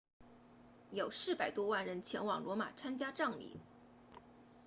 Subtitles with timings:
[0.89, 3.59] 有400多万人前往罗马参加葬礼